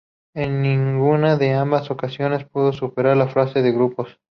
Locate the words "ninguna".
0.63-1.37